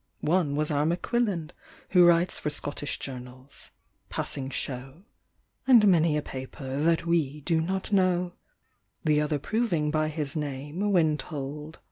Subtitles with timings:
[0.21, 1.51] One was our McQuilland,
[1.89, 3.69] Who writes for Scotlish journals,
[4.09, 5.03] Passing Show,
[5.67, 8.33] 60 And many a paper that we do not know.
[9.05, 11.79] The other, proving by his name, wlien told.